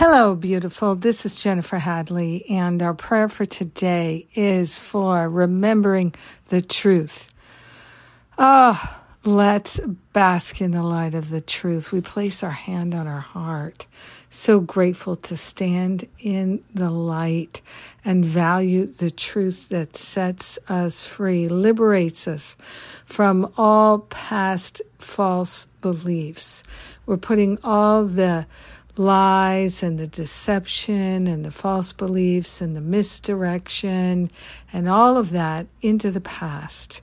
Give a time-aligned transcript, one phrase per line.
[0.00, 0.94] Hello, beautiful.
[0.94, 6.14] This is Jennifer Hadley, and our prayer for today is for remembering
[6.50, 7.34] the truth.
[8.38, 9.80] Oh, let's
[10.12, 11.90] bask in the light of the truth.
[11.90, 13.88] We place our hand on our heart.
[14.30, 17.60] So grateful to stand in the light
[18.04, 22.56] and value the truth that sets us free, liberates us
[23.04, 26.62] from all past false beliefs.
[27.04, 28.46] We're putting all the
[28.98, 34.30] lies and the deception and the false beliefs and the misdirection
[34.72, 37.00] and all of that into the past.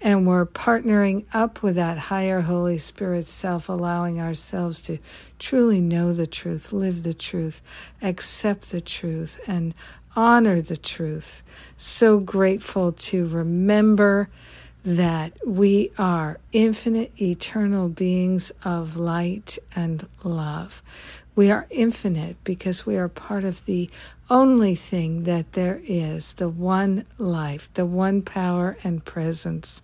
[0.00, 4.98] And we're partnering up with that higher Holy Spirit self, allowing ourselves to
[5.38, 7.62] truly know the truth, live the truth,
[8.02, 9.74] accept the truth, and
[10.14, 11.42] honor the truth.
[11.76, 14.28] So grateful to remember
[14.84, 20.82] that we are infinite, eternal beings of light and love.
[21.36, 23.90] We are infinite because we are part of the
[24.30, 29.82] only thing that there is, the one life, the one power and presence,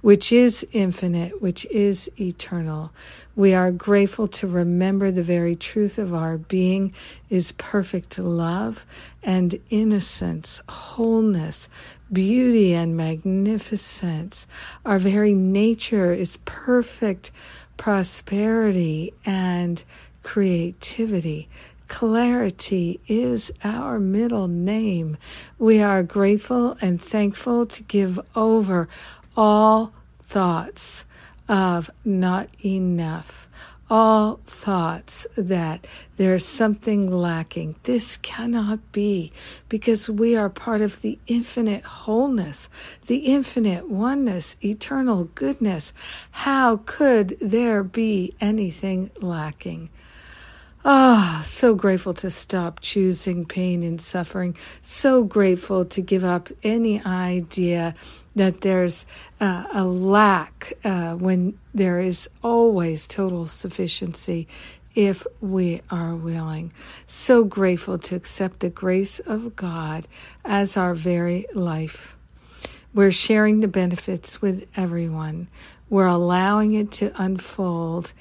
[0.00, 2.92] which is infinite, which is eternal.
[3.34, 6.94] We are grateful to remember the very truth of our being
[7.28, 8.86] is perfect love
[9.24, 11.68] and innocence, wholeness,
[12.12, 14.46] beauty, and magnificence.
[14.86, 17.32] Our very nature is perfect
[17.76, 19.82] prosperity and
[20.22, 21.48] creativity.
[21.88, 25.18] Clarity is our middle name.
[25.58, 28.88] We are grateful and thankful to give over
[29.36, 31.04] all thoughts
[31.48, 33.48] of not enough,
[33.92, 37.76] all thoughts that there's something lacking.
[37.82, 39.30] This cannot be
[39.68, 42.70] because we are part of the infinite wholeness,
[43.04, 45.92] the infinite oneness, eternal goodness.
[46.30, 49.90] How could there be anything lacking?
[50.84, 54.56] Ah, oh, so grateful to stop choosing pain and suffering.
[54.80, 57.94] So grateful to give up any idea
[58.34, 59.06] that there's
[59.40, 64.48] uh, a lack uh, when there is always total sufficiency
[64.96, 66.72] if we are willing.
[67.06, 70.08] So grateful to accept the grace of God
[70.44, 72.16] as our very life.
[72.92, 75.46] We're sharing the benefits with everyone.
[75.88, 78.12] We're allowing it to unfold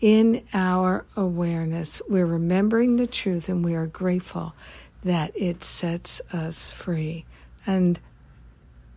[0.00, 2.00] in our awareness.
[2.08, 4.54] We're remembering the truth and we are grateful
[5.02, 7.24] that it sets us free.
[7.66, 7.98] And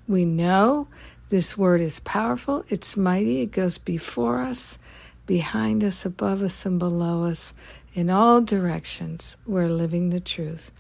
[0.07, 0.87] we know
[1.29, 4.77] this word is powerful, it's mighty, it goes before us,
[5.25, 7.53] behind us, above us, and below us.
[7.93, 10.71] In all directions, we're living the truth.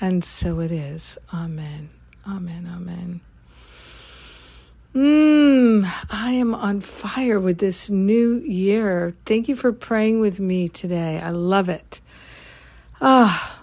[0.00, 1.18] And so it is.
[1.32, 1.90] Amen.
[2.28, 2.70] Amen.
[2.72, 3.20] Amen.
[4.96, 9.14] Mmm, I am on fire with this new year.
[9.26, 11.20] Thank you for praying with me today.
[11.20, 12.00] I love it.
[12.98, 13.60] Ah.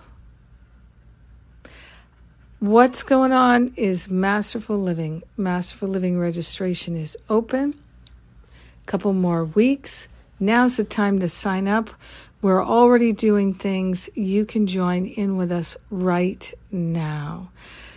[2.59, 5.23] What's going on is Masterful Living.
[5.35, 7.81] Masterful Living registration is open.
[8.83, 10.09] A couple more weeks.
[10.39, 11.89] Now's the time to sign up.
[12.43, 14.07] We're already doing things.
[14.13, 17.49] You can join in with us right now.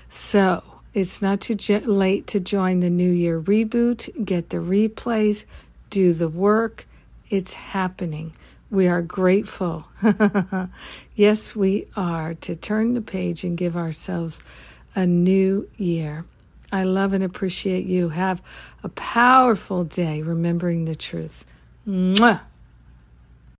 [0.08, 0.62] So,
[0.97, 5.45] it's not too late to join the New Year reboot, get the replays,
[5.91, 6.87] do the work.
[7.29, 8.33] It's happening.
[8.71, 9.87] We are grateful.
[11.15, 14.41] yes, we are to turn the page and give ourselves
[14.95, 16.25] a new year.
[16.73, 18.09] I love and appreciate you.
[18.09, 18.41] Have
[18.83, 21.45] a powerful day remembering the truth.
[21.87, 22.41] Mwah.